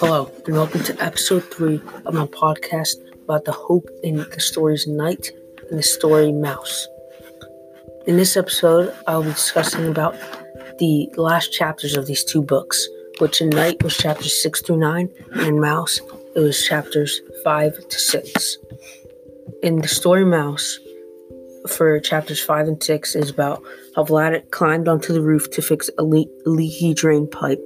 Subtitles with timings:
[0.00, 4.86] Hello, and welcome to episode three of my podcast about the hope in the stories
[4.86, 5.30] Night
[5.68, 6.86] and the story Maus.
[8.06, 10.14] In this episode, I will be discussing about
[10.78, 15.10] the last chapters of these two books, which in Night was chapters six through nine,
[15.32, 16.00] and in Maus
[16.34, 18.56] it was chapters five to six.
[19.62, 20.78] In the story Maus,
[21.68, 23.62] for chapters five and six, is about
[23.94, 27.62] how Vlad climbed onto the roof to fix a, le- a leaky drain pipe,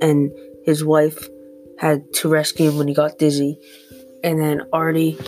[0.00, 0.32] and
[0.64, 1.28] his wife
[1.84, 3.58] had to rescue him when he got dizzy,
[4.22, 5.18] and then Artie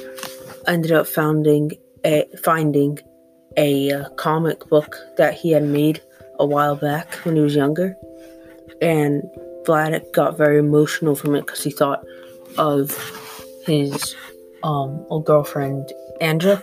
[0.66, 1.72] ended up founding
[2.04, 2.98] a, finding
[3.58, 6.00] a uh, comic book that he had made
[6.38, 7.94] a while back when he was younger,
[8.80, 9.22] and
[9.64, 12.02] Vladek got very emotional from it because he thought
[12.56, 12.90] of
[13.66, 14.16] his
[14.62, 15.92] um, old girlfriend
[16.22, 16.62] Andra,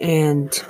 [0.00, 0.64] and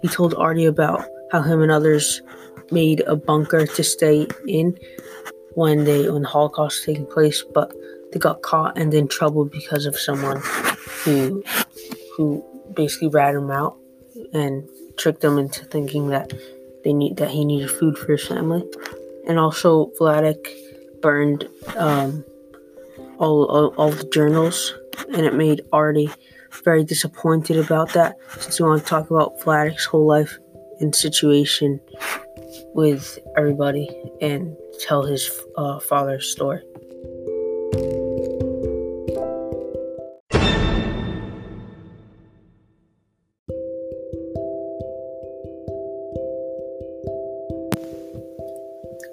[0.00, 2.22] he told Artie about how him and others
[2.70, 4.78] made a bunker to stay in
[5.54, 7.72] when they when the Holocaust was taking place, but
[8.12, 10.40] they got caught and in trouble because of someone
[11.04, 11.42] who
[12.16, 12.44] who
[12.74, 13.76] basically ratted them out
[14.32, 16.32] and tricked them into thinking that
[16.84, 18.64] they need that he needed food for his family.
[19.26, 20.48] And also Vladek
[21.00, 22.24] burned um,
[23.18, 24.74] all, all all the journals,
[25.12, 26.10] and it made Artie
[26.64, 30.38] very disappointed about that since we want to talk about Vladek's whole life
[30.80, 31.80] and situation
[32.74, 33.88] with everybody
[34.20, 36.62] and tell his uh, father's story.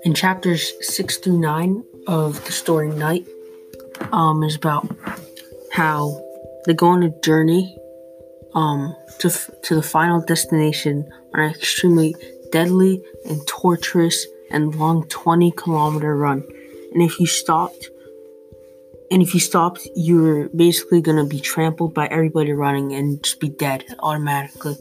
[0.03, 3.27] In chapters 6 through 9 of the story Night,
[4.11, 4.87] um, is about
[5.71, 6.23] how
[6.65, 7.77] they go on a journey
[8.53, 9.29] um, to,
[9.63, 12.15] to the final destination on an extremely
[12.51, 16.43] deadly and torturous and long 20 kilometer run.
[16.93, 17.89] And if you stopped,
[19.11, 23.49] and if you stopped, you're basically gonna be trampled by everybody running and just be
[23.49, 24.77] dead automatically,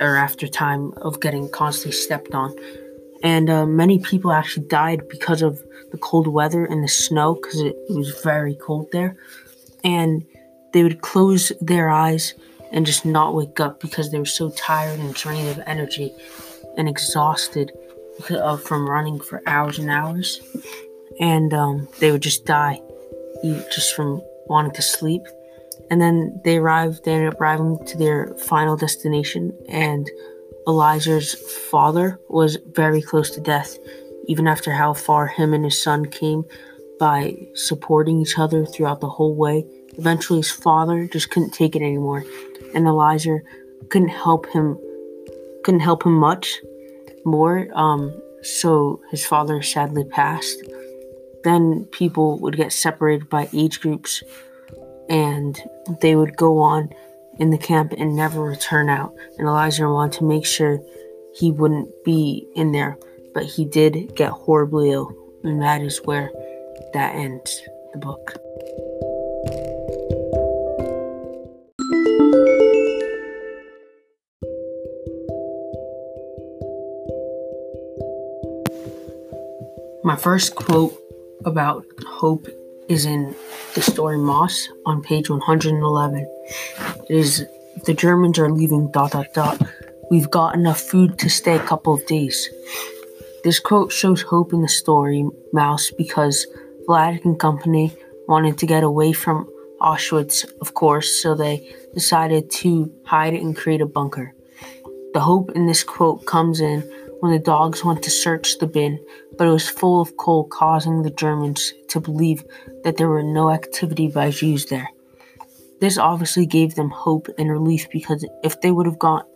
[0.00, 2.54] or after time of getting constantly stepped on.
[3.22, 7.60] And uh, many people actually died because of the cold weather and the snow, because
[7.60, 9.16] it, it was very cold there.
[9.82, 10.24] And
[10.72, 12.34] they would close their eyes
[12.72, 16.14] and just not wake up because they were so tired and drained of energy
[16.76, 17.72] and exhausted
[18.64, 20.40] from running for hours and hours,
[21.20, 22.80] and um, they would just die
[23.72, 25.22] just from wanting to sleep.
[25.90, 27.04] And then they arrived.
[27.04, 30.10] They ended up arriving to their final destination, and
[30.66, 31.34] Elizer's
[31.70, 33.78] father was very close to death,
[34.26, 36.44] even after how far him and his son came
[36.98, 39.64] by supporting each other throughout the whole way.
[39.96, 42.24] Eventually, his father just couldn't take it anymore,
[42.74, 43.40] and Elizer
[43.90, 44.78] couldn't help him.
[45.64, 46.60] Couldn't help him much
[47.24, 47.68] more.
[47.74, 50.62] Um, so his father sadly passed.
[51.44, 54.22] Then people would get separated by age groups
[55.08, 55.60] and
[56.00, 56.90] they would go on
[57.38, 59.14] in the camp and never return out.
[59.38, 60.80] And Elijah wanted to make sure
[61.34, 62.98] he wouldn't be in there,
[63.32, 65.14] but he did get horribly ill,
[65.44, 66.30] and that is where
[66.92, 67.62] that ends
[67.92, 68.34] the book.
[80.04, 80.96] My first quote
[81.44, 82.46] about hope
[82.88, 83.34] is in
[83.74, 86.26] the story Maus on page 111.
[87.08, 87.44] It is
[87.84, 89.60] the Germans are leaving dot dot dot.
[90.10, 92.48] We've got enough food to stay a couple of days.
[93.42, 96.46] This quote shows hope in the story Maus because
[96.88, 97.92] Vlad and company
[98.28, 99.48] wanted to get away from
[99.80, 104.34] Auschwitz, of course, so they decided to hide and create a bunker.
[105.12, 106.88] The hope in this quote comes in
[107.20, 108.98] when the dogs went to search the bin,
[109.36, 112.44] but it was full of coal, causing the Germans to believe
[112.84, 114.88] that there were no activity by Jews there.
[115.80, 119.26] This obviously gave them hope and relief because if they would have got,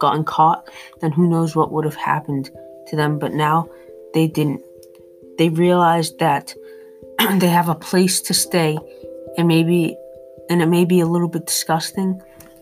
[0.00, 0.68] gotten caught,
[1.00, 2.50] then who knows what would have happened
[2.88, 3.18] to them.
[3.18, 3.68] But now
[4.14, 4.62] they didn't.
[5.38, 6.54] They realized that
[7.38, 8.78] they have a place to stay,
[9.36, 9.96] and maybe,
[10.50, 12.20] and it may be a little bit disgusting,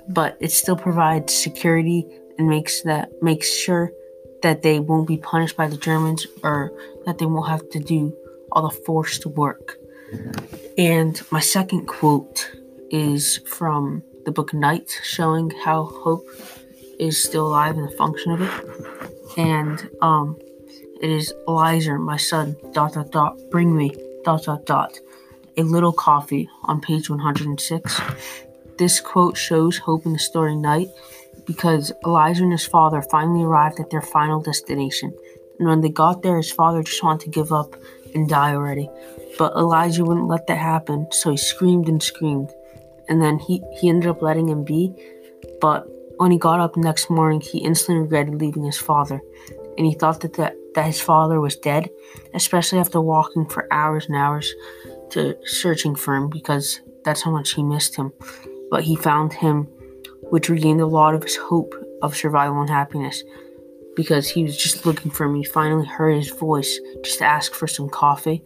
[0.08, 2.06] but it still provides security
[2.38, 3.92] and makes that makes sure
[4.42, 6.72] that they won't be punished by the Germans or
[7.06, 8.16] that they won't have to do
[8.52, 9.78] all the forced work.
[10.76, 12.50] And my second quote
[12.90, 16.26] is from the book Night, showing how hope
[16.98, 19.38] is still alive and the function of it.
[19.38, 20.36] And um,
[21.00, 23.92] it is Elizer, my son, dot dot dot, bring me,
[24.24, 24.98] dot dot dot,
[25.56, 28.00] a little coffee on page 106.
[28.76, 30.88] This quote shows hope in the story Night
[31.50, 35.12] because Elijah and his father finally arrived at their final destination.
[35.58, 37.74] And when they got there, his father just wanted to give up
[38.14, 38.88] and die already.
[39.36, 42.52] But Elijah wouldn't let that happen, so he screamed and screamed.
[43.08, 44.94] And then he, he ended up letting him be.
[45.60, 45.88] But
[46.18, 49.20] when he got up next morning, he instantly regretted leaving his father.
[49.76, 51.90] And he thought that, that, that his father was dead,
[52.32, 54.54] especially after walking for hours and hours
[55.10, 58.12] to searching for him because that's how much he missed him.
[58.70, 59.66] But he found him,
[60.30, 63.22] which regained a lot of his hope of survival and happiness
[63.94, 65.44] because he was just looking for me.
[65.44, 68.42] Finally heard his voice just to ask for some coffee.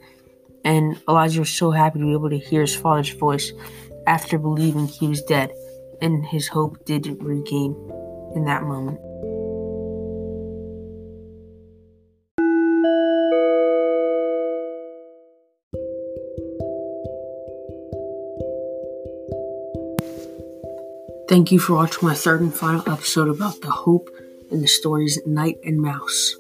[0.64, 3.52] And Elijah was so happy to be able to hear his father's voice
[4.06, 5.52] after believing he was dead.
[6.00, 7.72] And his hope did regain
[8.34, 8.98] in that moment.
[21.26, 24.10] Thank you for watching my third and final episode about the hope
[24.50, 26.34] and the stories Night and Maus.